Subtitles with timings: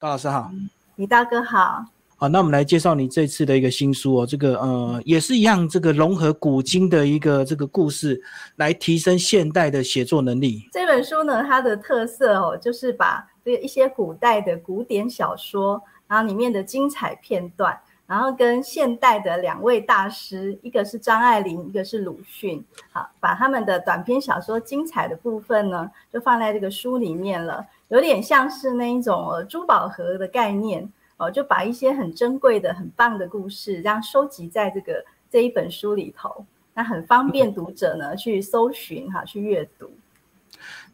[0.00, 0.50] 高老师好，
[0.96, 1.84] 李大哥好。
[2.16, 8.18] 好，那我们来介绍你这次的一个新书哦，这个呃也是一样，这个融合古今的一个这个故事，
[8.56, 10.66] 来提升现代的写作能力。
[10.72, 17.78] 这本书呢，它的特色哦，就是把这一些古代的古典小说，然后里面的精彩片段，
[18.10, 22.60] 然后跟现代的两位大师，一个是张爱玲，一个是鲁迅，
[22.90, 30.90] 好，把他们的短篇小说精彩的部分呢，就放在这个书里面了，有点像是那一种呃珠宝盒的概念。
[31.18, 39.88] 哦，就把一些很珍贵的、很棒的故事，这样收集在这个这一本书里头，那很方便读者呢去搜寻哈，去阅读。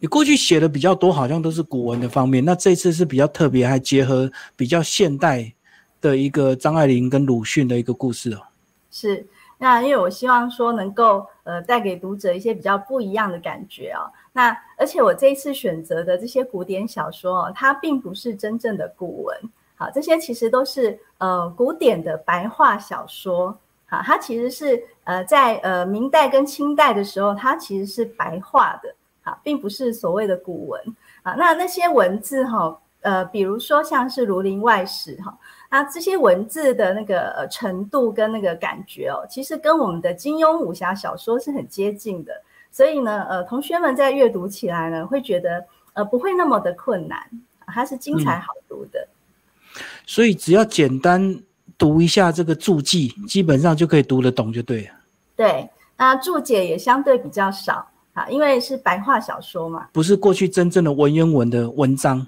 [0.01, 5.55] 你过去写的比较多，好像都是古文的方面，那这次是比较特别，还结合比较现代
[6.01, 8.41] 的一个张爱玲跟鲁迅的一个故事哦。
[8.91, 9.27] 是，
[9.59, 14.11] 那因为我希望说能够呃带给读者一些比较不一样的感觉哦。
[14.33, 19.37] 那而且我这一次选择的这些古典小说哦，它并不是真正的古文。
[19.75, 23.57] 好，这些其实都是呃古典的白话小说。
[23.87, 28.95] 好，它其实是呃在呃明代跟清代的时候，它其实是白话的。
[29.23, 30.81] 好，并不是所谓的古文。
[31.23, 35.37] 啊，那那些文字哈，呃，比如说像是《儒林外史》哈，
[35.71, 42.33] 那这些文字的那个呃程度跟那个感觉哦，其实跟我们的金庸武侠小说是很接近的。
[42.71, 47.19] 所以呢，呃，同学们在阅读起来呢，会觉得呃不会那么的困难，
[47.67, 49.09] 它是精彩好读的。
[50.07, 51.43] 所以只要简单
[51.77, 54.91] 读一下这个注记，基本上就可以读得懂，就对了。
[55.35, 62.27] 对，那注解也相对比较少啊，因为是白话小说嘛，不是过去真正的文言文的文章。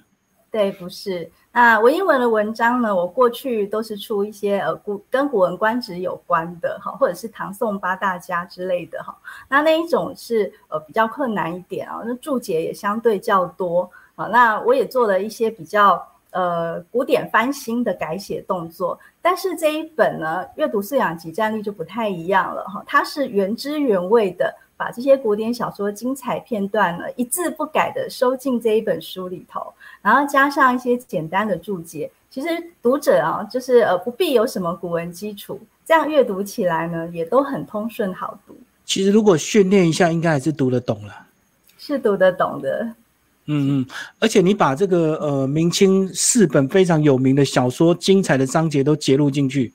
[0.51, 1.31] 对，不是。
[1.53, 9.17] 那文言文的文章呢，我过去都是出一些呃古跟《古文观止》有关的哈，或者是唐宋八大家之类的哈。
[9.49, 14.27] 那那一种是呃比较困难一点啊，那注解也相对较多啊。
[14.27, 16.07] 那我也做了一些比较。
[16.31, 22.85] 呃，古典翻新的改写动作，但是这一本呢，阅读素养及战力就不太一样了哈。
[22.87, 32.11] 它是原汁原味的，把这些古典小说精彩片段呢，一字不改的收进这一本书里头，然后加上一些简单的注解。
[32.31, 32.49] 其实
[32.81, 38.57] 读者啊，就是呃不必有什么古文基础，这样阅读起来呢，也都很通顺好读。
[38.85, 41.27] 其实如果训练一下，应该还是读得懂了。
[41.77, 42.95] 是读得懂的。
[43.51, 43.87] 嗯嗯，
[44.21, 49.73] 而且你把这个呃明清四本非常有名的小说精彩的章节都揭录进去。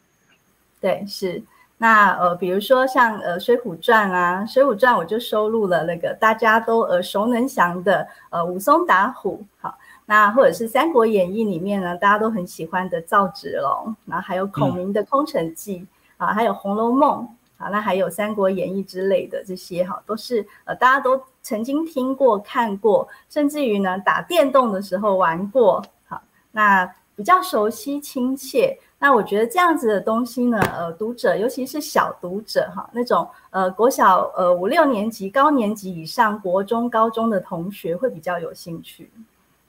[0.79, 1.41] 对，是
[1.83, 15.79] 那呃，比如说像呃《水浒传》啊，《水浒传》我就收录了那个大家都耳熟能详的呃武松打虎，好，那或者是《三国演义》里面呢大家都很喜欢的赵子龙，然后还有孔明的《空城计》
[16.15, 17.21] 啊，还有《红楼梦》。
[17.57, 25.83] 好，那还有《三国演义》之类的这些哈，都是呃大家都曾经听过、看过，甚至于呢打电动的时候玩过。
[26.07, 26.21] 好，
[26.53, 28.79] 那比较熟悉、亲切。
[29.03, 39.11] 那我觉得这样子的东西呢，呃，读者尤其是小读者哈，那种呃国小呃五六年级、高年级以上、国中、高中的同学会比较有兴趣。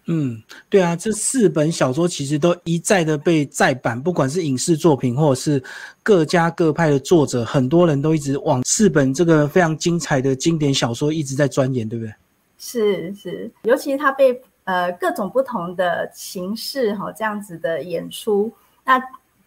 [0.05, 5.61] 嗯，对啊，这四本小说其实都一再的被再版，不管是影视作品，或者是
[6.05, 12.15] 各家各派的作者，很多人都一直往四本这个非常精彩的经典小说一直在钻研，对不对？
[12.56, 18.53] 是是，尤其是它被呃各种不同的形式哈这样子的演出，
[18.84, 19.03] 那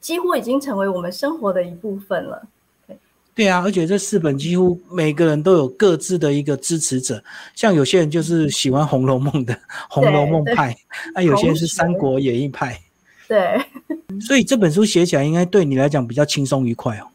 [0.08, 2.42] 几乎已经成为我们生活的一部分了。
[3.36, 7.22] 对啊，而且这四本几乎每个人都有各自的一个支持者，
[7.54, 9.54] 像有些人就是喜欢《红楼梦》的
[9.92, 10.74] 《红楼梦派》，
[11.14, 12.80] 啊有些人是《三国演义》派。
[13.28, 13.62] 对，
[14.22, 17.08] 所以这本书写起来应该对你来讲比较轻松愉快哦。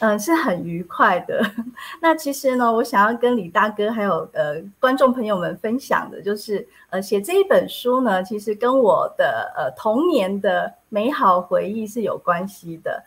[0.00, 1.40] 嗯，是很愉快的。
[2.00, 13.02] 那其实呢，我想要跟李大哥还有呃观众朋友们分享的，就是呃写这一本书呢，其实跟我的呃童年的美好回忆是有关系的。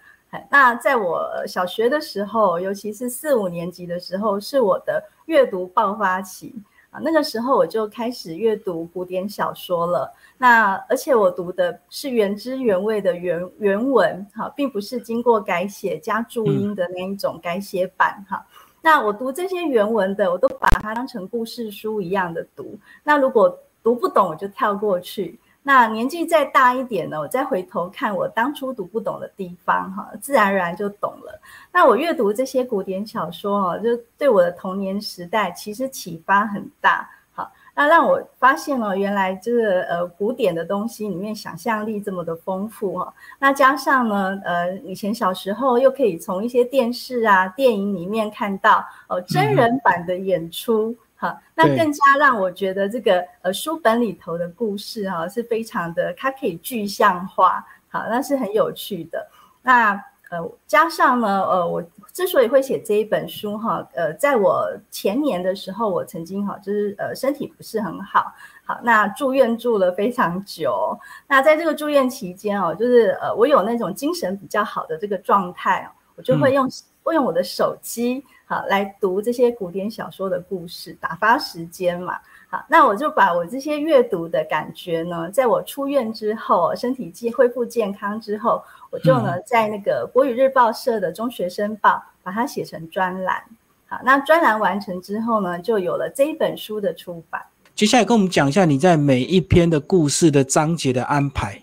[0.49, 6.55] 那在我小学的时候，尤其是四五年级的时候，是我的阅读爆发期
[6.93, 7.01] 啊。
[7.01, 10.09] 那个时候我就开始阅读古典小说了。
[10.37, 18.45] 那而且我读的是原汁原味的原原文，哈，并不是经过改写加注音的那一种改写版，哈。
[18.81, 22.77] 那我读这些原文的，我都把它当成故事书一样的读。
[23.03, 25.39] 那如果读不懂，我就跳过去。
[25.65, 31.39] 那年纪再大一点呢，我再回头看我当初读不懂的地方，哈，自然而然就懂了。
[31.71, 43.13] 那我阅读这些古典小说，哈，就对我的童年时代其实启发很大，好，那让我发现了原来这个呃古典的东西里面想象力这么的丰富，哈。
[43.39, 50.93] 那加上呢，呃，以前小时候又可以从一些电视啊、电影里面看到哦真人版的演出。
[51.23, 59.25] 好，那更加让我觉得这个呃书本里头的故事哈是非常的，它可以具象化，好，那是很有趣的。
[59.61, 59.93] 那
[60.29, 61.81] 呃加上呢，呃我
[62.11, 68.33] 之所以会写这一本书哈，呃在我前年的时候，我曾经哈就是呃身体不是很好，
[68.65, 70.99] 好那住院住了非常久。
[71.25, 76.69] 那在这个住院期间哦，就是呃我有那种精神比较好的这个状态，我就会用
[77.03, 78.23] 会用我的手机。
[78.45, 82.17] 好，来读这些古典小说的故事，打发时间嘛。
[82.49, 88.61] 好，那我就把我这些阅读的感觉呢，在我出院之后，身体健恢复健康之后，
[88.91, 93.41] 我就呢在那个国语日报社的中学生报把它写成专栏。
[93.87, 97.41] 好，那专栏完成之后呢，就有了这一本书的出版。
[97.73, 101.59] 接下来跟我们讲一下你在每一篇的故事的章节的安排，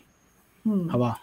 [0.65, 1.17] 嗯，好不好？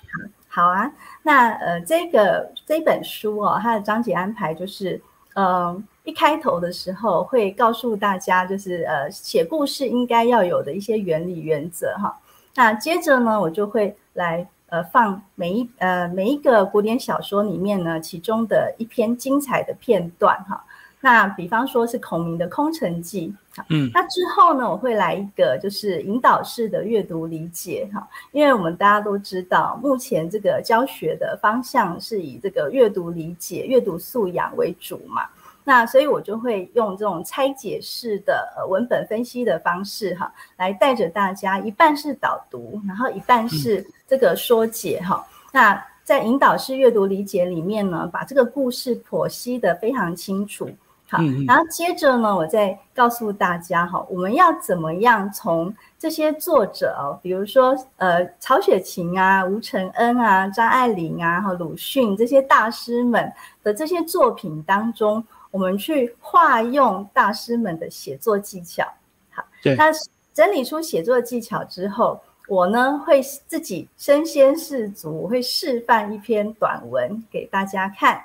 [0.48, 0.90] 好啊。
[1.28, 5.02] 那呃，这个这本书哦，它的章节安排就是。
[5.38, 12.12] 呃，一开头的时候会告诉大家，就是呃，写故事应该要有的一些原理原则哈。
[12.56, 20.66] 那接着呢，我就会来呃放每一呃每一个古典小说里面呢，其中的一篇精彩的片段哈。
[21.07, 35.21] 那比方说是孔明的《空城计》哈，嗯，那之后呢，我会来一个就是引导式的阅读理解哈，因为我们大家都知道，目前这个教学的方向是以这个阅读理解、阅读素养为主嘛，
[35.63, 45.25] 那所以我就会用这种拆解式的呃文本分析的方式哈，来带着大家，一半是导读，然后一半是这个说解哈。
[45.54, 50.69] 那在引导式阅读理解里面呢，把这个故事剖析的非常清楚。
[51.09, 63.31] 好，然后接着呢，我再告诉大家哈，我们要怎么样从这些作者哦，比如说呃曹雪芹啊、吴承恩啊、张爱玲啊、和鲁迅这些大师们
[63.63, 68.83] 的这些作品当中，我们去化用大师们的写作技巧。
[69.30, 69.42] 好，
[69.77, 69.89] 那
[70.33, 72.19] 整理出写作技巧之后，
[72.50, 78.21] 我呢会自己身先士卒，会示范一篇短文给大家看。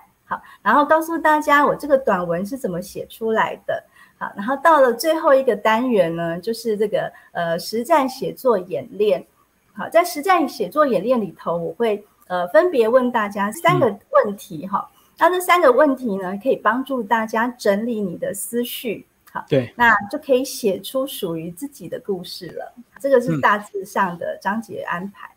[0.62, 3.82] 然后告诉大家我这个短文是怎么写出来的。
[4.18, 9.26] 好，然后到了最后一个单元呢，就是这个呃实战写作演练。
[9.72, 14.88] 好，在实战写作演练里头，我会呃分别问大家三个问题哈。
[15.18, 19.06] 那这三个问题呢，可以帮助大家整理你的思绪。
[19.32, 22.72] 好，对，那就可以写出属于自己的故事了。
[23.00, 25.31] 这个是大致上的章节安排。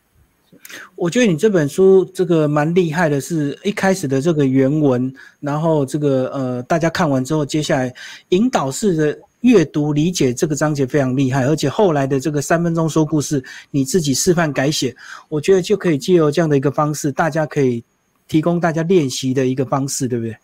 [0.96, 7.94] 我觉得你这本书这个蛮厉害的，是一开始的这个原文，然后这个呃，大家看完之后，接下来
[8.30, 14.96] 引导式的阅读理解这个章节非常厉害，而且后来的这个三分钟说故事，你自己示范改写，
[15.30, 17.84] 我觉得就可以借由这样的一个方式，大家可以
[18.28, 20.38] 提供大家练习的一个方式，对不对？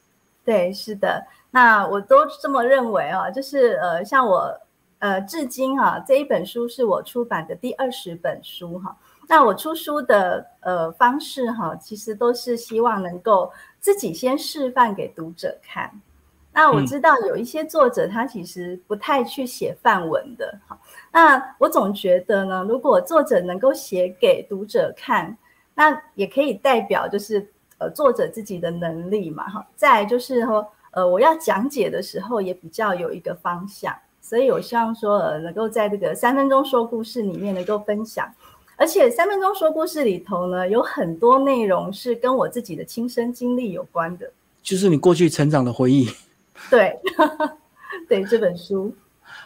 [0.43, 4.51] 对，是的，那我都这么认为啊，就是呃，像我
[4.99, 8.95] 呃，至今哈这一本书是我出版的第二十本书哈。
[9.31, 13.49] 那我出书的呃方式哈，其实都是希望能够
[13.79, 15.89] 自己先示范给读者看。
[16.51, 20.77] 那我知道有一些作者他其实不太去写范文的哈。
[21.13, 25.37] 那我总觉得呢，如果作者能够写给读者看，
[25.75, 29.65] 那也可以代表就是呃作者自己的能力嘛哈。
[29.77, 38.29] 再就是说呃我要讲解的时候也比较有一个方向，所以我希望说呃能够在这个三分钟说故事里面能够分享。
[38.81, 44.27] 而且三分钟说故事里头呢，有很多内容是跟我自己的亲身经历有关的，
[44.63, 46.09] 就是你过去成长的回忆。
[46.67, 46.97] 对，
[48.09, 48.91] 对这本书，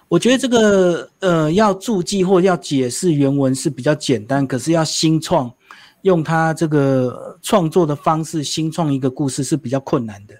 [0.07, 5.51] 我觉得这个呃，要注记或要解释原文是比较简单，可是要新创，
[6.03, 10.33] 用他这个创作的方式新创一个故事是比较困难的。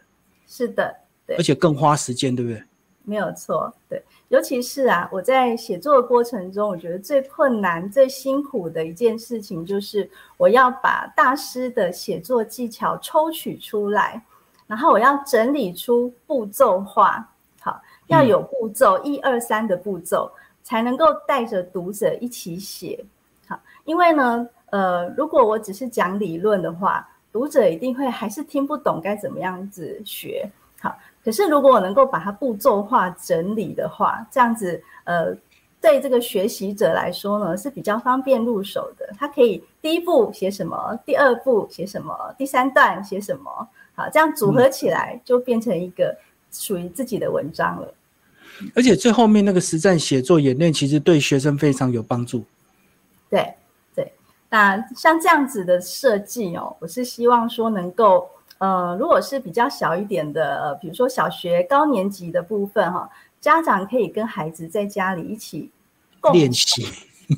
[0.47, 0.95] 是的，
[1.27, 2.63] 对，而且更花时间，对不对？
[3.05, 4.03] 没有错，对。
[4.29, 14.19] 尤其是啊，我在写作的过程中，我觉得最困难、最辛苦的一件事情，就是我要把大师的写作技巧抽取出来，
[14.65, 17.25] 然后我要整理出步骤化，
[17.61, 20.31] 好，要有步骤，一二三的步骤，
[20.63, 23.05] 才能够带着读者一起写，
[23.47, 30.49] 好，因为呢，呃，如果我只是讲理论的话，读者一定会还是听不懂该怎么样子学，
[30.81, 30.97] 好。
[31.25, 35.35] 可是，如果我能够把它步骤化整理的话，这样子，呃，
[35.81, 39.09] 对这个学习者来说呢，是比较方便入手的。
[39.17, 46.15] 他可以第一步写什么，第二步写什么，第三段写什么，好，这样组合起来就变成一个
[46.51, 47.91] 属于自己的文章了。
[48.75, 52.43] 而且最后面那个实战写作演练，其实对学生非常有帮助。
[53.31, 53.51] 对
[53.95, 54.13] 对，
[54.51, 58.29] 那像这样子的设计哦，我是希望说能够。
[58.65, 63.07] 呃，如果是比较小一点的，呃，比如说小学高年级的部分哈，
[63.39, 65.69] 家长可以跟孩子在家里一起
[66.33, 66.83] 练习。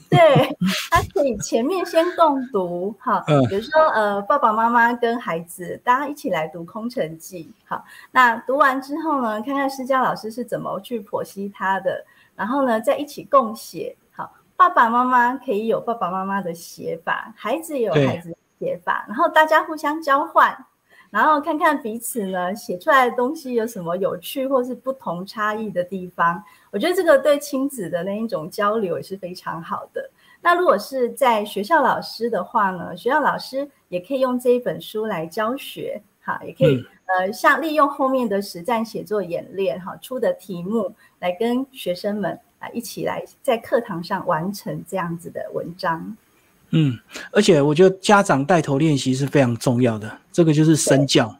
[0.09, 0.19] 对，
[0.89, 12.05] 他可以前面先共读，哈，比如说呃，爸爸妈妈跟孩子大家一起来读《空城计》，好，那读完之后呢，看看施教老师是怎么去剖析他的，
[12.37, 20.65] 然后呢，再一起共写，好，爸爸妈妈可以有爸爸妈妈的写法，孩子也有孩子的写法，然后大家互相交换。
[21.09, 30.09] 然后看看彼此呢写出来的东西有什么有趣或是不同差异的地方，我觉得这个对亲子的那一种交流也是非常好的。
[30.41, 46.15] 那如果是在学校老师的话呢，学校老师也可以用这一本书来教学，哈，也可以呃像利用后面的实战写作演练哈出的题目来跟学生们啊一起来在课堂上完成这样子的文章。
[46.71, 46.99] 嗯，
[47.31, 51.33] 而且我觉得家长带头练习是非常重要的，这个就是身教。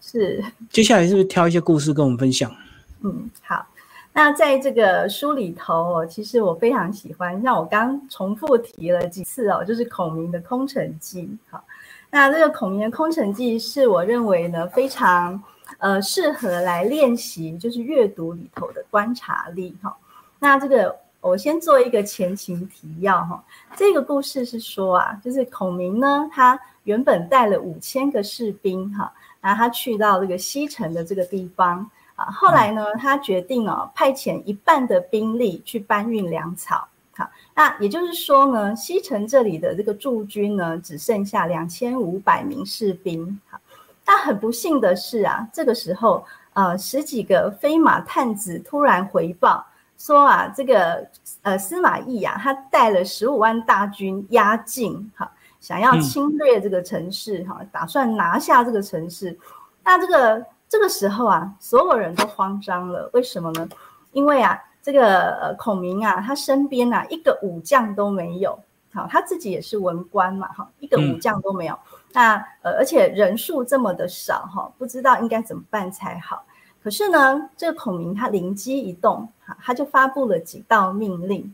[0.00, 2.54] 是，接下来是不是挑一些故事跟我们分享？
[3.02, 3.66] 嗯，好。
[4.12, 11.22] 那在这个书里头，其实我非常喜欢，像我刚重复提了几次哦，就是孔明的《空城计》。
[11.50, 11.64] 好，
[12.10, 15.42] 那这个孔明的《空城计》是我认为呢非常
[15.78, 19.74] 呃适合来练习，就是阅读里头的观察力。
[19.82, 19.96] 哈，
[20.38, 20.94] 那这个。
[21.26, 23.42] 我先做一个前情提要哈，
[23.74, 43.58] 这个故事是说啊，就是孔明呢，他原本带了五千个士兵哈，然后他去到这个西城的这个地方啊，后来呢，他决定哦，派遣一半的兵力去搬运粮草，好，那也就是说呢，西城这里的这个驻军呢，只剩下两千五百名士兵，好，
[44.04, 49.66] 但很不幸的是啊，这个时候呃，十几个飞马探子突然回报。
[49.98, 51.08] 说啊，这个
[51.42, 59.36] 呃司马懿呀，他带了十五万大军压境，哈，想要侵略这个城市，哈，打算拿下这个城市。
[59.82, 63.68] 那这个这个时候啊，所有人都慌张了，为什么呢？
[64.12, 68.58] 因为啊，这个呃孔明啊，他身边啊一个武将都没有，
[68.92, 71.78] 好，他自己也是文官嘛，哈，一个武将都没有。
[72.12, 76.44] 那呃，而且人数这么的少，哈，不知道应该怎么办才好。
[76.86, 81.52] 可是呢，这个孔明他灵机一动，哈，他就发布了几道命令。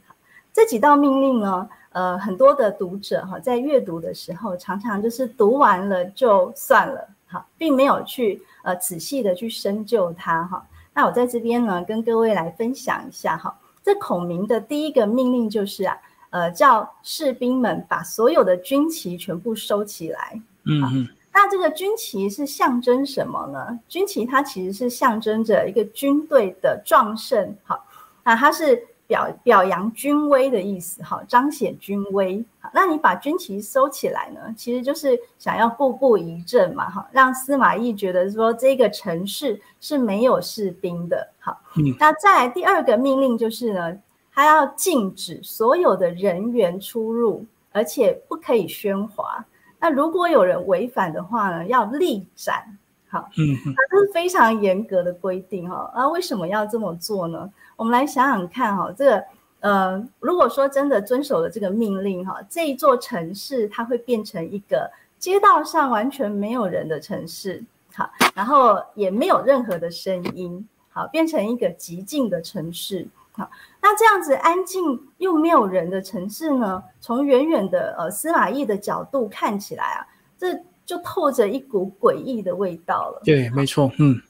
[0.52, 10.62] 这几道命令呢，呃，很多的读者哈，在阅读的时候，常常就是读完了就算了，哈，并没有去呃仔细的去深究它，哈。
[10.92, 15.96] 那我在这边呢，跟各位来分享一下，哈，这孔明的第一个命令就是啊，
[16.28, 20.38] 呃，叫士兵们把所有的军旗全部收起来。
[20.64, 21.08] 嗯嗯。
[21.34, 23.80] 那这个军旗是象征什么呢？
[23.88, 27.84] 军旗它其实是象征着一个军队的壮盛，好，
[28.22, 32.44] 那它是表表扬军威的意思，哈，彰显军威。
[32.60, 41.58] 好，那你把军旗收起来呢，其实就是想要步步一阵嘛，哈，让司马懿觉得说这个城市是没有士兵的，好，
[41.98, 43.98] 那再来第二个命令就是呢，
[44.34, 49.44] 他要禁止所有的人员出入，而且不可以喧哗。
[49.82, 52.78] 那如果有人违反的话呢，要立斩。
[53.08, 55.92] 好，嗯，它这是非常严格的规定哈。
[55.94, 57.52] 那为什么要这么做呢？
[57.76, 59.24] 我们来想想看哈，这个
[59.60, 67.62] 呃，如果说真的遵守了这个命令哈，这一座城市它会变成一个街道上完全没有人的城市，
[67.92, 73.06] 好，然后也没有任何的声音，好，变成一个极静的城市。
[73.34, 76.82] 好，那这样子安静又没有人的城市呢？
[77.00, 83.22] 从远远的呃司马懿的角度看起来啊，这就透着一股诡异的味道了。
[83.24, 84.20] 对，没错，嗯。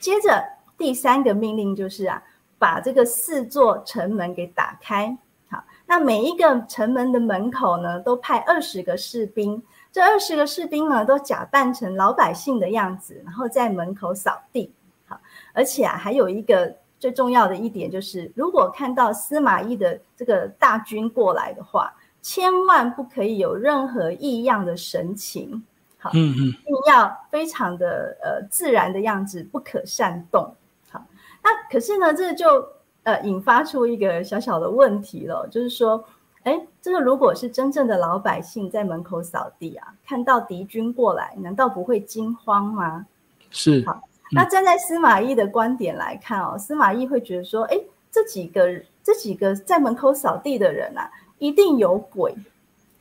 [0.00, 0.44] 接着
[0.76, 2.20] 第三个命令就是啊，
[2.58, 5.16] 把这个四座城门给打开。
[5.48, 9.62] 好，那每一个城门的门口呢，都派二十个士兵。
[9.92, 14.72] 这二十个士兵呢，都假扮成老百姓的样子，然后在门口扫地。
[15.06, 15.20] 好，
[15.52, 16.74] 而且啊，还有一个。
[17.02, 21.92] 最重要的一点就是，如果看到司马懿的这个大军过来的话，
[22.22, 25.60] 千万不可以有任何异样的神情。
[25.98, 30.54] 好，嗯嗯，一定要非常的呃自然的样子，不可煽动。
[30.90, 31.04] 好，
[31.42, 32.64] 那可是呢，这就
[33.02, 36.04] 呃引发出一个小小的问题了，就是说，
[36.44, 43.04] 哎，这个如果是真正的老百姓在门口扫地啊，看到敌军过来，难道不会惊慌吗？
[43.50, 43.84] 是。
[43.84, 44.00] 好。
[44.34, 47.78] 那站在司马懿的观点来看哦，司马懿会觉得说，哎，
[48.10, 52.34] 这几个这几个在门口扫地的人啊，一定有鬼，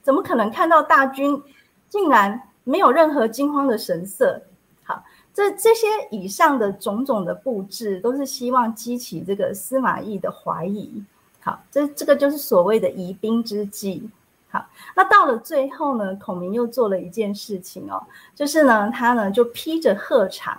[0.03, 1.41] 怎么可能看到大军
[1.87, 4.41] 竟然没有任何惊慌的神色？
[4.83, 5.01] 好，
[5.33, 11.01] 这这些以上的种种的布置，都是希望激起这个司马懿的怀疑。
[11.39, 14.09] 好，这这个就是所谓的疑兵之计。
[14.49, 18.03] 好，那到了最后呢，孔明又做了一件事情哦，
[18.35, 20.57] 就是呢，他呢就披着鹤氅。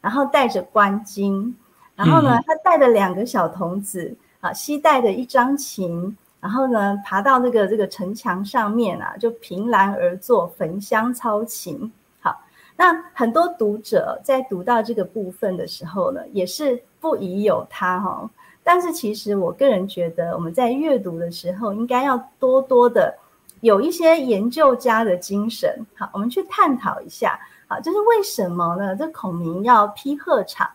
[0.00, 1.52] 然后带着官巾，
[1.94, 11.92] 然后呢，他带着两个小童子啊，携带着一张琴，然后呢，爬到那个这个城墙上面啊，就凭栏而坐，焚香操琴。
[12.20, 12.40] 好，
[12.76, 18.30] 那很多读者在读到这个部分的时候呢，也是不疑有他哈。
[18.62, 23.12] 但是其实我个人觉得，我们在阅读的时候，应该要多多的
[23.60, 25.74] 有一些研究家的精神。
[25.94, 27.40] 好，我们去探讨一下，
[27.70, 28.96] 好，就是为什么呢？
[28.96, 30.68] 这孔明要批鹤场。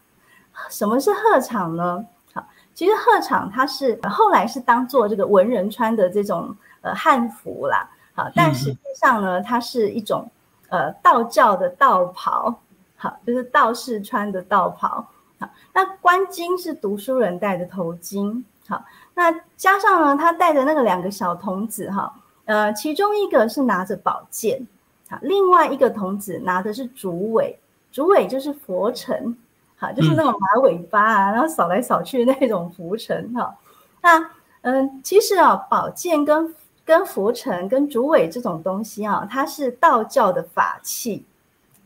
[0.69, 2.05] 什么是鹤场呢？
[2.33, 2.41] 好，
[2.73, 10.25] 其实鹤场它是后来是当做这个文人穿的这种呃汉服啦，好，但实际上呢，它是一种
[10.69, 12.55] 呃道教的道袍，
[12.95, 15.05] 好，就是道士穿的道袍，
[15.37, 18.81] 好，那官巾是读书人戴的头巾，好，
[19.13, 22.13] 那加上呢，他戴的那个两个小童子哈，
[22.45, 24.65] 呃，其中一个是拿着宝剑，
[25.15, 27.57] 好，另外一个童子拿的是竹尾，
[27.91, 29.35] 竹尾就是佛尘。
[29.77, 33.55] 好，就是那种马尾巴啊，然后扫来扫去的那种浮尘哈。
[34.01, 34.29] 那
[34.61, 41.23] 嗯，其实啊，宝剑跟跟浮尘跟竹尾这种东西啊，它是道教的法器。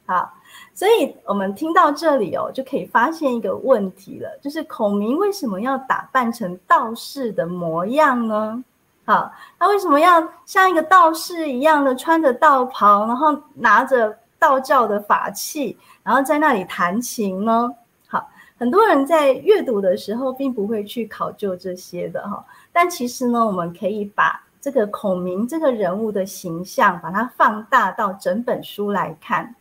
[0.05, 0.31] 好，
[0.73, 8.63] 所以我们听到这里哦，就可以发现一个问题了，就是孔明为什么要打扮成道士的模样呢？
[9.09, 17.73] 好，他为什么要像一个道士一样的穿着道袍，然后拿着道教的法器，然后在那里弹琴呢？
[18.07, 22.45] 好很多人在阅读的时候，并不会去考究这些的哈。
[22.71, 29.55] 但其实呢，我们可以把这个孔明这个人物的形象，把它放大到整本书来看。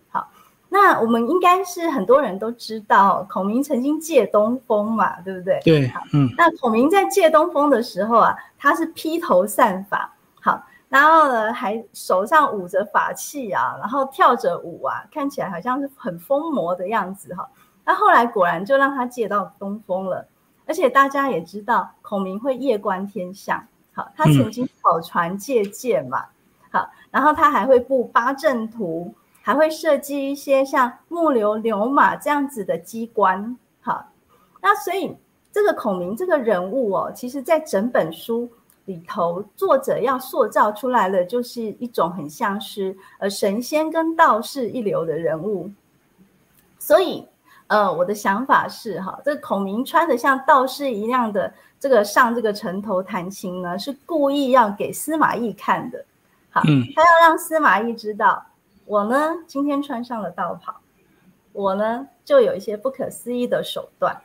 [0.70, 5.60] 好，那我们应该是很多人都知道，孔明曾经借东风嘛，对不对？
[5.64, 6.28] 对，嗯。
[6.36, 10.10] 那孔明在借东风的时候啊，他是披头散发，
[10.40, 17.48] 好，然后呢，还手上舞着法器啊，然后跳着舞啊，看起来好像是很疯魔的样子哈。
[17.84, 20.26] 那后来果然就让他借到东风了，
[20.66, 26.26] 而且大家也知道孔明会夜观天象，好，他曾经跑船借箭嘛，
[26.70, 29.14] 好，然后他还会布八阵图，
[29.48, 34.06] 还会设计一些像木流牛马这样子的机关，好，
[34.60, 35.16] 那所以
[35.50, 38.46] 这个孔明这个人物哦，其实在整本书
[38.84, 45.70] 里头，作者要塑造出来的就是一种很像是呃神仙跟道士一流的人物，
[46.78, 47.26] 所以。
[47.68, 56.02] 呃，我的想法是哈，这个孔明穿的像道士一样的这个上这个城头弹琴呢，是故意要给司马懿看的。
[56.48, 58.42] 好，他要让司马懿知道，
[58.88, 60.74] 我呢今天穿上了道袍，
[61.52, 64.18] 我呢就有一些不可思议的手段，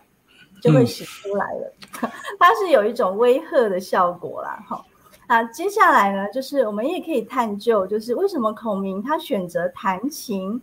[0.62, 1.74] 就会使出来了。
[2.40, 4.64] 它是有一种威吓的效果啦。
[4.68, 4.84] 哈，
[5.28, 10.60] 啊接下来呢，就是我们也可以探究，就是为什么孔明他选择弹琴。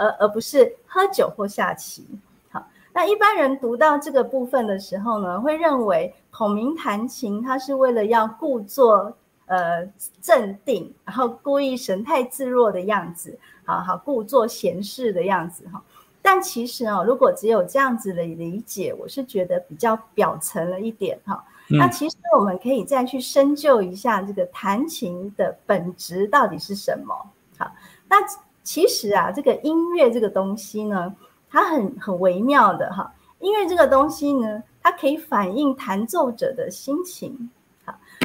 [0.00, 2.06] 而而不是喝酒或下棋。
[2.52, 9.12] 好，那一般人读到这个部分的时候呢，会认为孔明弹琴，他是为了要故作
[9.48, 9.84] 呃
[10.22, 15.82] 镇定，然后故意神态自若的样子，好好故作闲适的样子哈。
[16.22, 21.44] 但其实哦，如果只有这样子的理解，我是觉得比较表层了一点哈。
[21.68, 27.14] 那其实我们可以再去深究一下这个弹琴的本质到底是什么。
[27.58, 27.70] 好，
[28.08, 28.16] 那。
[28.64, 31.14] 其实啊，这个音乐这个东西呢，
[31.48, 33.10] 它很很微妙的哈。
[33.40, 37.50] 音乐这个东西呢，它可以反映弹奏者的心情。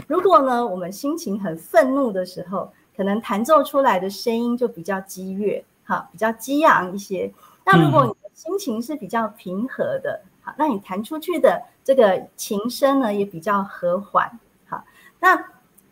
[0.07, 7.31] 如果呢我们心情很愤怒的时候，可能弹奏出来的声音就比较激越，哈，比较激昂一些。
[7.65, 14.39] 那如果你的心情是比较平和的，好，那你弹出去的这个琴声呢也比较和缓。
[14.67, 14.83] 好，
[15.19, 15.43] 那。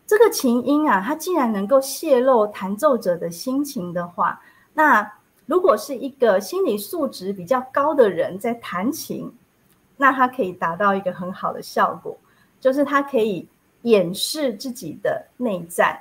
[0.07, 4.41] 这个琴音啊，它既然能够泄露弹奏者的心情的话，
[4.73, 5.09] 那
[5.45, 9.31] 如果是一个心理素质比较高的人在弹琴，
[9.95, 12.17] 那他可以达到一个很好的效果，
[12.59, 13.47] 就是他可以
[13.83, 15.99] 掩饰自己的内在，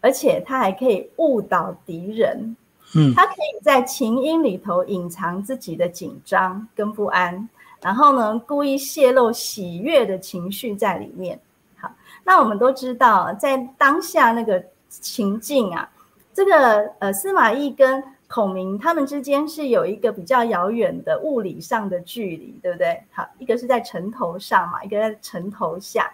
[0.00, 2.56] 而且他还可以误导敌人。
[2.94, 7.48] 嗯，他可以在琴音里头隐藏自己的紧张跟不安，
[7.80, 11.40] 然后呢，故意泄露喜悦的情绪在里面。
[11.78, 11.90] 好
[12.22, 15.90] 那我们都知道，在当下那个情境啊，
[16.34, 23.02] 这个呃司马懿跟孔明他们之间是有一个比较遥远的物理上的距离，对不对？
[23.10, 26.12] 好，一个是在城头上嘛，一个在城头下。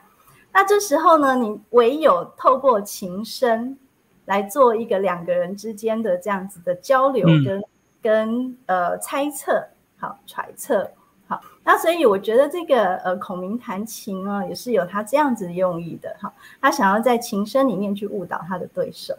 [0.58, 3.78] 那这时候呢，你唯有透过琴声
[4.24, 7.62] 来做一个两个人之间的这样子的交流跟
[8.02, 9.64] 跟呃猜测，
[9.98, 10.90] 好揣测。
[11.28, 16.32] 好，那所以我觉得这个呃，孔明弹琴啊，也是有他这样子用意的哈。
[16.60, 19.14] 他想要在琴声里面去误导他的对手。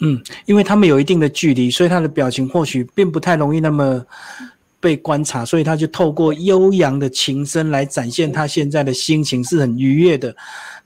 [0.00, 4.06] 嗯，因为他们有一定的距离，所以他的表情或许并不太容易那么
[4.80, 10.34] 被观察，所以他就透过悠扬的琴声来展现他现在的心情是很愉悦的，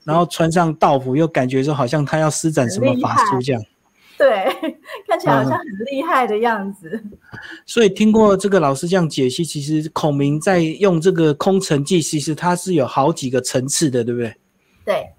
[0.03, 3.61] 然后穿上道服又感觉说好像他要施展什么法术这样。
[4.17, 4.45] 对，
[5.07, 7.03] 看起来好像很厉害的样子。
[7.65, 14.35] 所以听过这个老师这样解析，其实孔明在用这个空城计，其实它是有好几个层次的，对不对？
[14.85, 15.09] 对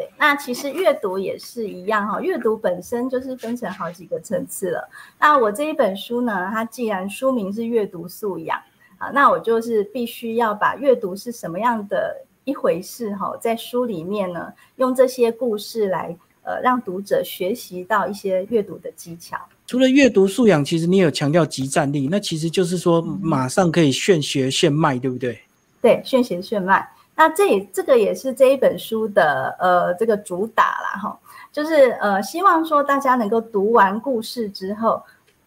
[0.00, 4.88] 对，那其实阅读也是一样哈，阅读本身就是分成好几个层次了。
[5.18, 8.58] 那我这一本书呢，它既然书名是阅读素养
[8.96, 16.16] 啊，那我就是必须要把阅读是什么样的一回事哈，在书里面呢，用这些故事来。
[16.42, 19.36] 呃，让读者学习到一些阅读的技巧。
[19.66, 25.38] 除了阅读素养，其实你有强调集战力，那其实就是说马上可以现学现卖，对不对？
[25.82, 26.88] 对，现学现卖。
[27.20, 31.20] 那这也这个也是这一本书的呃这个主打啦，哈，
[31.52, 35.02] 就是呃希望说大家能够读完故事之后，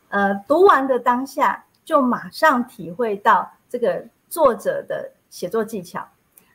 [0.09, 6.07] 呃读完的当下就马上体会到这个作者的写作技巧，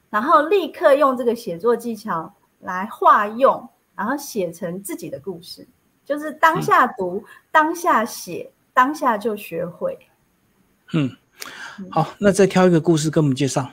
[0.08, 3.68] 然后立刻用这个写作技巧来化用。
[3.98, 5.66] 然后写成自己的故事，
[6.04, 9.98] 就是当下读、当下写、当下就学会。
[10.92, 11.10] 嗯，
[11.90, 13.68] 好，那再挑一个故事跟我们介绍。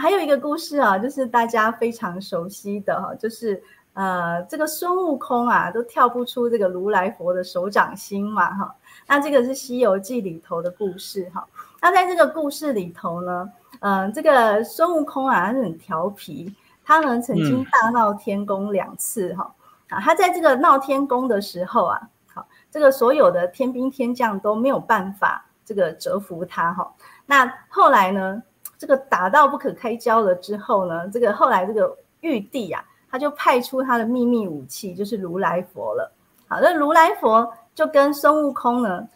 [0.00, 3.62] 还有一个故事啊，就是大家非常熟悉的哈，就是
[3.94, 8.74] 呃，这个孙悟空啊，都跳不出这个如来佛的手掌心嘛哈。
[9.06, 11.46] 那这个是《西游记》里头的故事哈。
[11.80, 13.50] 那在这个故事里头呢，
[13.80, 16.54] 嗯，这个孙悟空啊，他是很调皮。
[16.84, 19.54] 他呢曾经大闹天宫两次哈
[19.88, 22.00] 啊，他在这个闹天宫的时候啊，
[22.32, 26.92] 好，这个所有的天兵天将都没有办法这个折服他哈。
[27.24, 28.42] 那后来呢，
[28.82, 36.10] 这个打到不可开交了之后呢，这个后来这个玉帝啊，他就派出他的秘密武器，就是如来佛了。
[36.48, 39.06] 好，那如来佛就跟孙悟空呢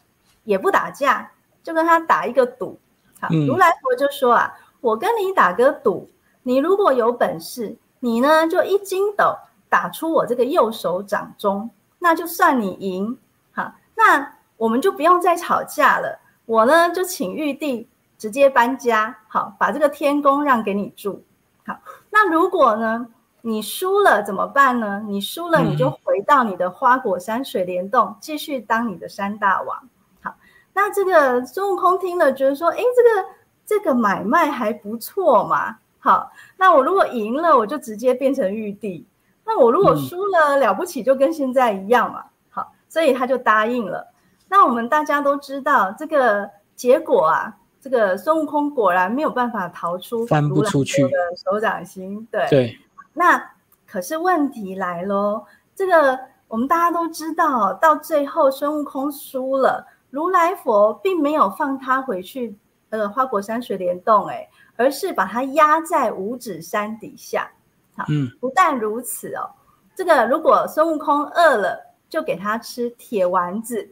[0.45, 1.29] 也不打架，
[1.65, 2.79] 就跟他打一个赌。
[3.21, 6.09] 好，如来佛就说啊，我跟你打个赌。
[6.45, 9.37] 你如果有本事，你呢就一筋斗
[9.69, 13.19] 打出我这个右手掌中，那就算你赢。
[13.51, 16.21] 好，那我们就不用再吵架了。
[16.45, 21.23] 我呢就请玉帝直接搬家，好，把这个天宫让给你住。
[21.67, 21.79] 好，
[22.11, 23.07] 那如果呢
[23.43, 25.03] 你输了怎么办呢？
[25.07, 29.89] 你输了你就回到你的花果山水帘洞，继续当你的山大王。
[30.21, 30.35] 好，
[30.73, 33.29] 那这个孙悟空听了觉得说，哎，这个
[33.65, 35.79] 这个买卖还不错嘛。
[35.99, 39.05] 好，那我如果赢了，我就直接变成玉帝；
[39.45, 42.25] 那我如果输了，了不起就跟现在一样嘛。
[42.51, 44.13] 好，所以他就答应了。
[44.49, 52.27] 那我们大家都知道这个结果啊，这个孙悟空果然没有办法逃出翻不出去的手掌心。
[52.33, 52.79] 对对。
[53.14, 53.40] 那
[53.87, 56.18] 可是问题来喽，这个
[56.49, 62.57] 我们大家都知道，到最后孙悟空输了，如来佛并没有放他回去
[62.90, 64.49] 呃花果山水帘洞，哎。
[64.79, 67.49] 而是把他压在五指山底下，
[67.96, 69.49] 好，嗯，不但如此哦，
[69.94, 73.88] 这个如果孙悟空饿了，就给他吃铁丸子。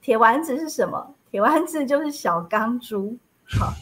[0.00, 1.12] 铁丸子是什么？
[1.32, 3.18] 铁丸子就是小钢珠。
[3.58, 3.72] 好，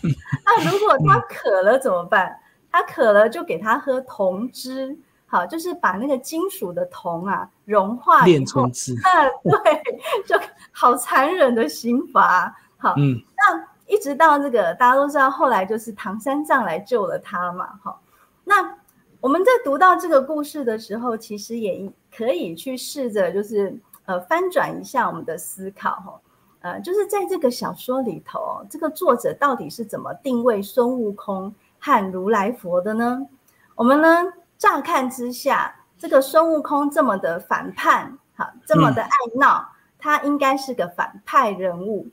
[0.47, 2.35] 那如果他渴了怎么办？
[2.73, 4.97] 他渴了就给他喝铜汁。
[5.27, 8.95] 好，就是把那个金属的铜啊融化炼成汁。
[8.95, 9.83] 啊，对，
[10.25, 10.41] 就
[10.73, 12.57] 好残忍的刑罚。
[12.79, 13.71] 好，嗯，那。
[13.91, 17.99] 一直到这个大家都知道，后来就是唐三藏来救了他嘛，哈。
[18.45, 18.73] 那
[19.21, 26.21] 我们在读到这个故事的时候，其实也可以去试着就是呃翻转一下我们的思考，哈，
[26.63, 33.27] 呃，就是在这个小说里头，这个作者到底是怎么定位孙悟空和如来佛的呢？
[33.75, 39.67] 我们呢乍看之下，这个孙悟空这么的反叛，哈，这么的爱闹，
[39.99, 42.07] 他应该是个反派人物。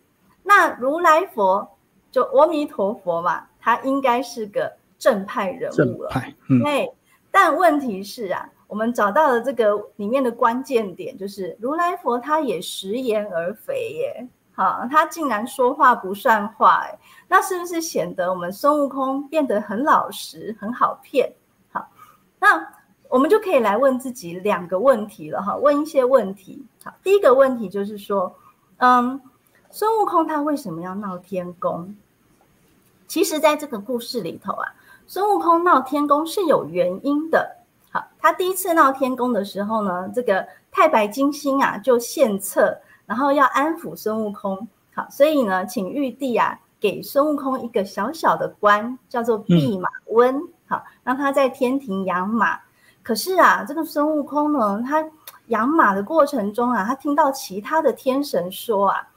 [0.44, 1.70] 那如来佛
[2.10, 6.10] 就阿弥陀佛嘛，他应该是个正派人物了。
[6.66, 6.90] 哎，
[7.30, 14.28] 但问题是啊，我们找到了这个里面的关键点，就是如来佛他也食言而肥耶。
[14.58, 21.32] 好，他竟然说话不算话，哎，那是不是显得我们孙悟空变得很老实，很好骗？
[21.72, 21.88] 好，
[22.40, 22.68] 那
[23.08, 26.66] 我们就可以来问自己两个问题了哈，问一些问题。
[26.84, 28.36] 好，第一个问题就是说，
[28.80, 29.22] 嗯。
[29.70, 31.94] 孙悟空他为什么要闹天宫？
[33.06, 34.74] 其实，在这个故事里头啊，
[35.06, 37.58] 孙悟空闹天宫是有原因的。
[37.92, 44.68] 好，他第一次闹天宫的时候呢，这个太白金星啊就献策，然后要安抚孙悟空。
[44.94, 50.40] 好，所以呢，请玉帝啊给孙悟空一个小小的官，叫做弼马温。
[50.68, 52.60] 好，让他在天庭养马。
[53.02, 55.04] 可是啊，这个孙悟空呢，他
[55.48, 59.08] 养马的过程中啊，他听到其他的天神说啊。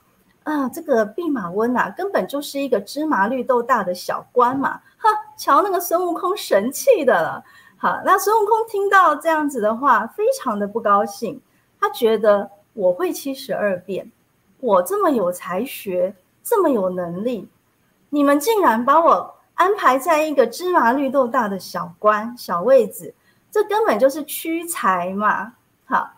[0.42, 7.44] 啊，这个弼马温啊，根本就是一个芝麻绿豆大的小官嘛，哈，瞧那个孙悟空神气的了。
[7.76, 11.40] 好，那孙悟空听到这样子的话，非常的不高兴，
[11.78, 12.50] 他觉得
[12.80, 14.10] 我会七十二变，
[14.58, 17.48] 我这么有才学，这么有能力，
[18.08, 23.14] 你们竟然把我安排在一个芝麻绿豆大的小官小位子，
[23.50, 25.52] 这根本就是屈才嘛。
[25.84, 26.10] 好，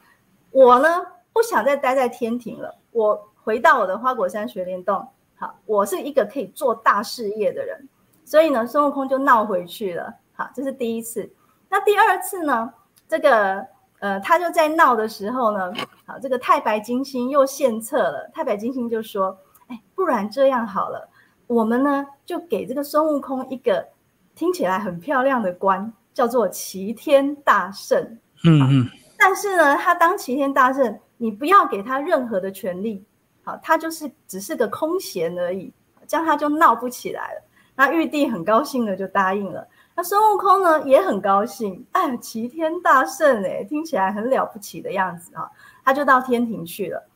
[0.51, 0.88] 我呢
[1.33, 3.29] 不想再待在天庭了，我。
[3.44, 7.88] 回到我的花果山雪莲洞，好，我是一个可以做大事业的人，
[8.25, 10.14] 所以呢，孙悟空就闹回去了。
[10.33, 11.29] 好，这是第一次。
[11.68, 12.72] 那第二次呢？
[13.09, 13.66] 这个
[14.02, 15.72] 呃，他就在闹的时候呢，
[16.04, 18.28] 好，这个太白金星又献策了。
[18.34, 19.38] 太白金星就说
[19.70, 21.08] ：“哎，不然这样好了，
[21.46, 23.86] 我们呢就给这个孙悟空一个
[24.34, 28.02] 听起来很漂亮的官，叫做齐天大圣。
[28.44, 28.90] 嗯嗯。
[29.16, 33.04] 但是呢，他当齐天大圣，你不要给他任何的权利。”
[33.44, 35.72] 好，他就是只是个空闲而已，
[36.08, 37.42] 这样他就闹不起来了。
[37.76, 39.64] 那玉帝很高兴的就答应了。
[39.94, 45.50] 那孙悟空呢也很高兴，哎，齐天大圣哎，听起来很了不起的样子啊，
[45.85, 47.09] 他就到天庭去了。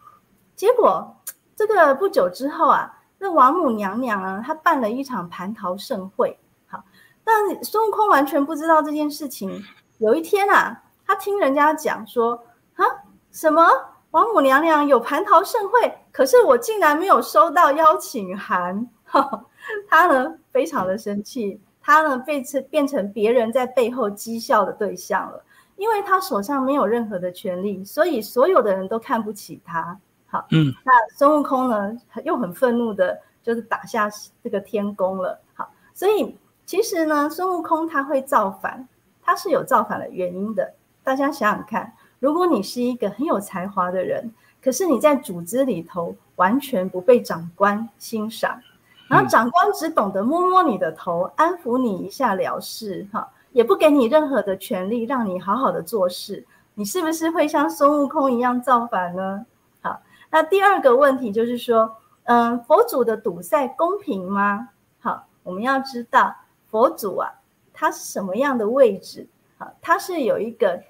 [0.54, 1.16] 结果
[1.54, 6.38] 这个不久之后啊，那王母娘娘啊，她办了一场蟠桃盛会。
[6.66, 6.84] 好，
[7.24, 9.62] 但孙悟空完全不知道这件事情。
[9.98, 12.42] 有一天啊，他听人家讲说
[12.74, 12.84] 啊，
[13.32, 13.66] 什么？
[14.12, 18.88] 王母娘娘有蟠桃盛会，可是我竟然没有收到邀请函，
[19.90, 25.40] 他呢非常的生气，他呢被成变成别人在背后讥笑的对象了，
[25.76, 29.96] 因为他手上没有任何的权利，所以所有的人都看不起他。
[30.26, 34.10] 好，嗯，那孙悟空呢又很愤怒的，就是打下
[34.42, 35.40] 这个天宫了。
[35.54, 38.88] 好，所以其实呢，孙悟空他会造反，
[39.22, 41.92] 他是有造反的原因的，大家想想看。
[42.18, 48.60] 如果你是一个很有才华的人，可是你在组织里头完全不被长官欣赏，
[49.08, 59.46] 然后长官只懂得摸摸你的头，安抚你一下了事，哈，也不给你任何的权利让你好好的做事，你是不是会像孙悟空一样造反呢？
[59.80, 64.68] 好，那第二个问题就是说，嗯，佛祖的堵塞公平吗？
[65.00, 66.34] 好，我们要知道
[66.70, 67.30] 佛祖啊，
[67.72, 69.26] 他是什么样的位置？
[69.58, 70.82] 好，他是有一个。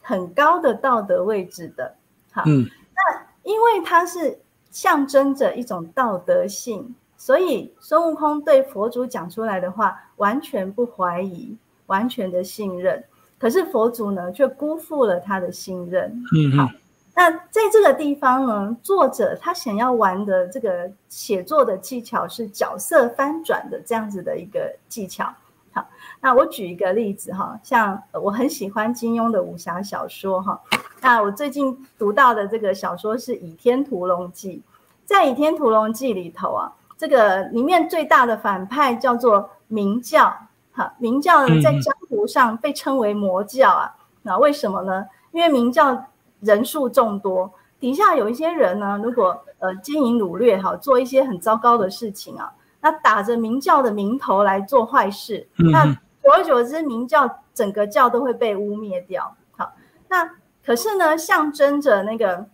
[0.00, 1.94] 很高的道德位置的，
[2.32, 11.54] 好，那因为它是象征着一种道德性，所以孙悟空对佛祖讲出来的话完全不怀疑，
[11.86, 13.04] 完全的信任。
[13.38, 16.10] 可是佛祖呢，却辜负了他的信任。
[16.34, 16.68] 嗯，好，
[17.14, 25.32] 那在这个地方呢，作者他想要玩的这个写作的技巧是角色翻转的这样子的一个技巧。
[25.72, 25.86] 好
[26.20, 30.60] 那我举一个例子哈，像我很喜欢金庸的武侠小说哈。
[31.00, 34.56] 那我最近读到的这个小说是《倚天屠龙记》。
[35.04, 40.30] 在《倚天屠龙记》里头啊，这个里面最大的反派叫做明教。
[40.72, 43.94] 哈，明教呢在江湖上被称为魔教啊。
[44.20, 45.06] 那为什么呢？
[45.32, 46.04] 因为明教
[46.40, 55.96] 人数众多，底下有一些人呢，如果呃奸淫掳掠哈，做一些很糟糕的事情啊，那打着明教的名头来做坏事，那。
[56.20, 59.34] 久而久之，明教整个教都会被污蔑掉。
[59.56, 59.72] 好，
[60.08, 60.28] 那
[60.62, 62.44] 可是呢，象征着那个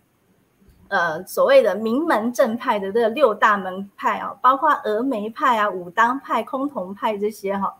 [0.87, 7.73] 呃所谓的名门正派的这六大门派啊，包括峨眉派啊、武当派、崆峒派这些哈，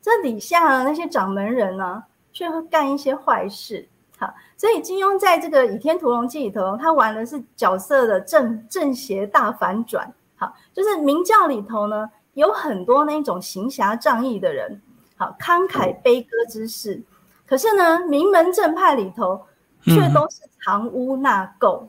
[0.00, 3.88] 这底下那些掌门人呢，却会干一些坏事。
[4.18, 10.10] 好，所以金庸在这个《倚天屠龙记》里头，他玩的是角色的正正邪大反转。
[10.36, 14.80] 好，就是明教里头呢，有很多那种行侠仗义的人。
[15.16, 17.02] 好，慷慨悲歌之士，
[17.46, 19.44] 可是呢，名门正派里头
[19.82, 21.82] 却都是藏污纳垢。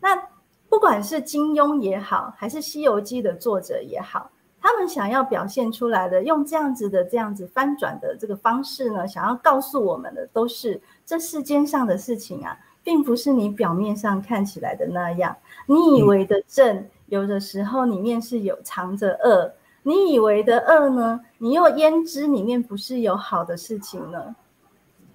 [0.00, 0.22] 好，那
[0.68, 4.30] 不管是金庸也好，还是《西游记》的作者也好，
[4.60, 15.36] 他们想要表现出来的，用这样子的这样子翻转的这个方式呢，想要告诉我们的，都是这世间上的事情啊，并不是你表面上看起来的那样。
[15.66, 19.52] 你以为的正，有的时候里面是有藏着恶。
[19.82, 21.20] 你以为的恶呢？
[21.38, 24.34] 你又焉知里面不是有好的事情呢？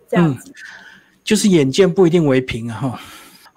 [0.07, 0.53] 这样子，
[1.25, 2.79] 就是眼见不一定为凭啊！
[2.79, 2.99] 哈，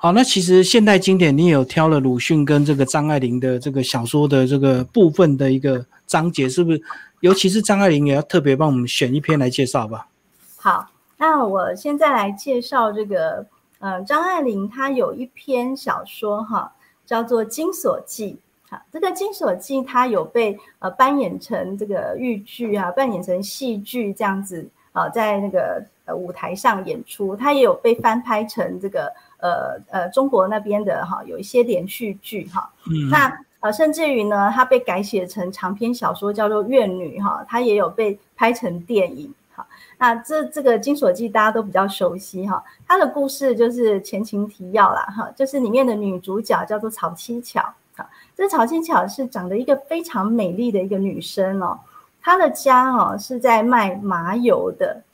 [0.04, 6.82] 好，那其实现代经典你也有挑了鲁迅跟这个张爱玲的这个小说的这个部分的一个章节，是不是？
[7.20, 10.06] 尤其是张爱玲，也要特别帮我们选一篇来介绍吧。
[10.58, 10.86] 好，
[11.16, 13.46] 那我现在来介绍这个，
[13.78, 16.70] 呃，张爱玲她有一篇小说哈，
[17.06, 18.38] 叫做《金锁记》。
[18.70, 29.10] 好这个《金锁记》它有被呃扮演成这个豫剧啊，扮演成戏剧这样子啊，在那个呃舞台上演出，它也有被翻拍成这个
[29.44, 32.70] 呃呃中国那边的哈有一些连续剧哈，
[33.10, 33.30] 那
[33.60, 39.66] 呃甚至于呢，它被改写成长篇小说叫做《怨女》哈，它也有被拍成电影哈。
[39.98, 47.60] 那这这个《金锁记》大家都比较熟悉哈，它的故事就是前情提要啦哈，就是里面的女主角叫做曹七巧
[47.94, 51.78] 哈，这曹七巧是长得一个非常美丽的一个女生哦。
[52.22, 55.02] 她的家哦是在卖麻油的，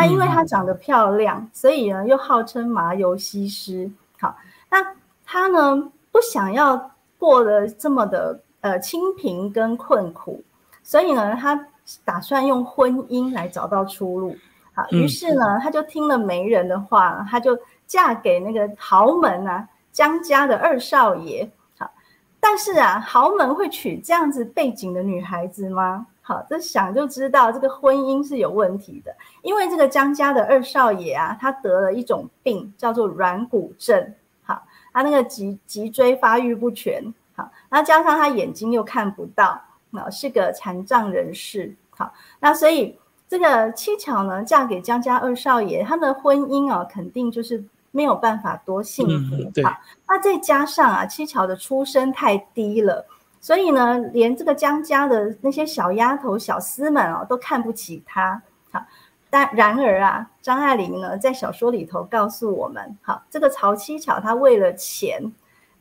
[0.00, 4.32] 那因为她长得漂亮，所以呢又号称麻油西施，好，
[4.70, 4.78] 那
[5.26, 10.40] 她呢不想要过得这么的呃清贫跟困苦，
[10.84, 11.66] 所以呢她
[12.04, 14.36] 打算用婚姻来找到出路，
[14.72, 21.90] 好，于是呢她就听了媒人的话，她就嫁给那个豪门啊江家的二少爷，好，
[22.38, 26.06] 但是啊豪门会娶这样子背景的女孩子吗？
[26.28, 34.12] 好，这想就知道这个婚姻是有问题的，因为这个江家的二少爷啊，他得了一种病，叫做软骨症。
[34.42, 34.62] 好，
[34.92, 37.02] 他那个脊脊椎发育不全。
[37.34, 39.58] 好，那加上他眼睛又看不到，
[39.92, 41.74] 啊，是个残障人士。
[41.96, 49.62] 好，那所以这个七巧呢，嫁给江家二少爷，他们的婚姻啊，肯定就是没有办法多幸福。
[49.64, 49.74] 好，
[50.06, 53.06] 那再加上啊，七巧的出身太低了。
[53.40, 58.42] 所以呢，连这个江家的那些小丫头、小厮们哦，都看不起她。
[58.72, 58.84] 好，
[59.30, 65.32] 但然而啊，张爱玲呢，在小说里头告诉我们，好，这个曹七巧她为了钱，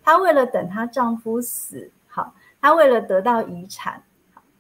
[0.04, 4.02] 她为了等她丈夫死，好，她为了得到遗产，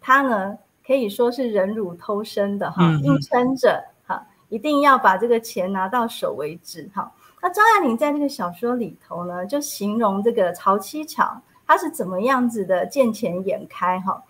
[0.01, 6.89] 她呢可以说是忍辱偷生的哈，硬撑着，哈，一定要把这个钱拿到手为止。
[6.95, 11.39] 哈，那张爱玲在这个小说里头呢，就形容这个曹七巧。
[11.67, 14.23] 他是怎么样子的见钱眼开哈？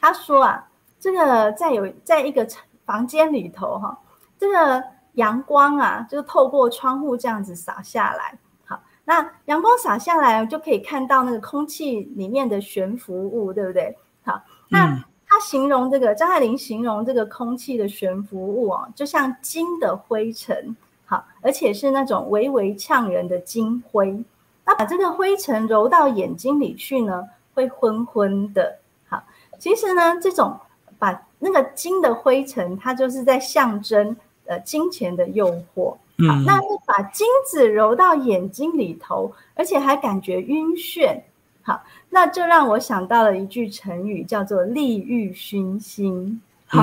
[0.00, 0.66] 他说啊，
[0.98, 2.44] 这个在有在一个
[2.84, 3.96] 房间里头哈，
[4.38, 4.82] 这个
[5.12, 8.36] 阳光啊，就是透过窗户这样子洒下来。
[8.64, 13.96] 好，那阳光洒下来就可以看到那个空气里面的悬浮物，对不对？
[14.24, 24.24] 好，那他形容这个张爱玲形容这个空气的悬浮物哦，就像金的灰尘，好，而且是那种微微呛人的金灰。
[24.64, 28.78] 那把这个灰尘揉到眼睛里去呢，会昏昏的。
[29.08, 29.22] 好，
[29.58, 30.56] 其实呢，这种
[30.98, 35.96] 把那个金的灰尘，它就是在象征呃金钱的诱惑。
[36.28, 41.20] 好，那是把金子揉到眼睛里头，而且还感觉晕眩。
[41.62, 46.40] 好，那就让我想到了一句成语，叫做“利欲熏心”。
[46.66, 46.80] 好，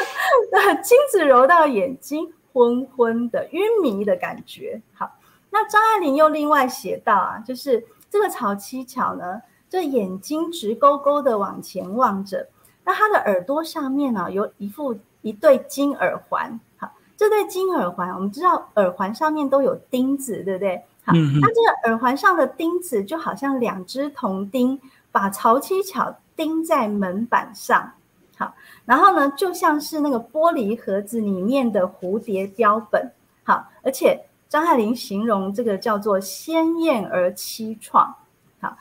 [0.50, 4.80] 那金子揉到眼睛，昏昏的、晕迷的感觉。
[4.94, 5.10] 好。
[5.54, 12.48] 那张爱玲又另外写到啊，就是这个曹七巧呢，这眼睛直勾勾的往前望着，
[12.82, 20.82] 那她的耳朵上面呢有一副一对金耳环，好，这对金耳环，我们知道耳环上面都有钉子，对不对？
[21.04, 27.92] 好，那这个耳环上的钉子就好像两只铜钉，把曹七巧钉在门板上，
[28.38, 28.54] 好，
[28.86, 33.12] 然后呢，就像是那个玻璃盒子里面的蝴蝶标本，
[33.44, 34.18] 好，而且。
[34.52, 38.12] 张爱玲形容这个叫做鲜艳而凄怆，
[38.60, 38.76] 好，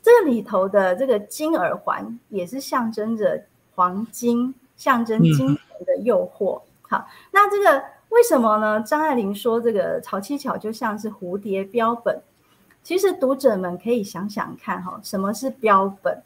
[0.00, 3.42] 这里头的这个金耳环也是象征着
[3.74, 6.60] 黄金，象征金钱的诱惑。
[6.82, 8.80] 好，那这个为什么呢？
[8.82, 12.22] 张爱玲说这个曹七巧就像是蝴蝶标本，
[12.84, 16.22] 其实读者们可以想想看，哈，什么是标本？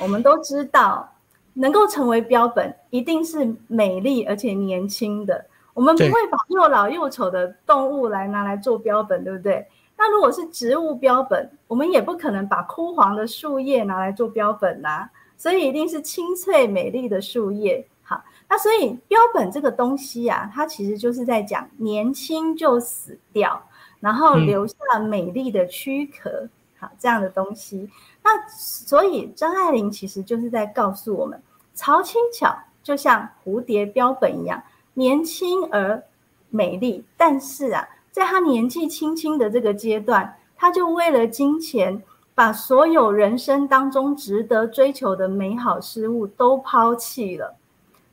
[0.00, 1.12] 我们都知道，
[1.52, 5.44] 能够成为标本，一定是美丽而且年轻的。
[5.74, 9.66] 我们不会把又老又丑的动物来拿来做标本，对不对？
[9.96, 15.10] 那如果是植物标本，我们也不可能把枯黄的树叶拿来做标本呐。
[15.36, 17.84] 所以一定是清脆美丽的树叶。
[18.02, 23.60] 好，那所以标本这个东西啊，它其实就是在讲年轻就死掉，
[24.00, 27.90] 然后留下美丽的躯壳，好这样的东西。
[28.22, 31.42] 那所以张爱玲其实就是在告诉我们，
[31.74, 34.62] 曹清巧就像蝴蝶标本一样。
[34.94, 36.02] 年轻而
[36.50, 42.02] 美丽，但是啊，在他年纪轻轻的这个阶段，他就为了金钱，
[42.34, 47.56] 把所有人生当中值得追求的美好事物都抛弃了。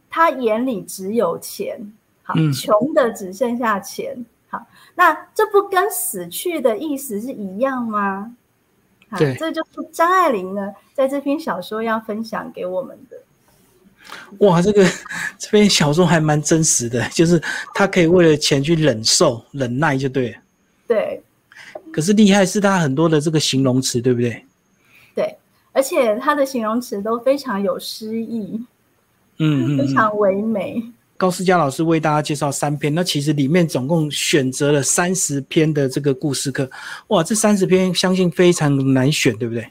[0.09, 4.25] 他眼里只有钱，好，穷的只剩下钱。
[4.49, 4.65] 好，
[4.95, 8.35] 那这不跟死去的意思是一样吗？
[9.17, 13.17] 对，这就是张爱玲呢，在这篇小说要分享给我们的。
[14.39, 14.85] 哇，这个
[15.37, 17.41] 这篇小说还蛮真实的，就是
[17.73, 20.35] 他可以为了钱去忍受、忍耐，就对。
[20.87, 21.21] 对。
[21.91, 24.45] 可是厉害是他很多的这个形容词，对不对？
[25.13, 25.37] 对，
[25.73, 28.65] 而且他的形容词都非常有诗意，
[29.39, 30.81] 嗯嗯，非常唯美。
[31.17, 36.69] 高思佳老师为大家介绍三篇，那其实里面总共选择了三十篇的这个故事课，
[37.07, 39.69] 哇，这三十篇相信非常难选，对不对？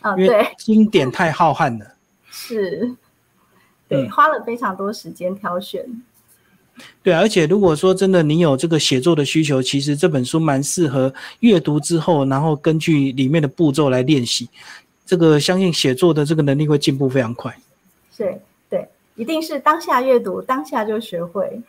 [0.00, 1.86] 啊，因为经典太浩瀚了。
[2.30, 2.94] 是，
[3.88, 5.84] 对，花了非常多时间挑选。
[7.02, 14.48] 对，而且如果说真的你有这个写作的需求，其实这本书蛮适合阅读之后，然后根据里面的步骤来练习。
[15.06, 17.56] 这个相信写作的这个能力会进步非常快。
[18.16, 21.62] 对对，一定是当下阅读，当下就学会。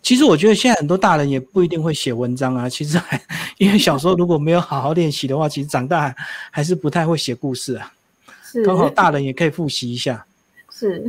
[0.00, 2.68] 其实我觉得现在很多大人也不一定会写文章啊。
[2.68, 3.20] 其实还
[3.58, 6.12] 因为小时候如果没有好好练习的话，其实长大
[6.50, 7.92] 还是不太会写故事啊。
[8.42, 10.26] 是，刚好大人也可以复习一下。
[10.72, 11.06] 是。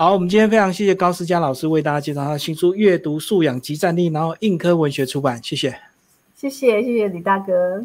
[0.00, 5.78] 好，我们今天非常谢谢高思佳老师为大家介绍他的新书《阅读素养及战力》，然后硬科文学出版，谢谢。
[6.34, 7.84] 谢谢，谢谢李大哥。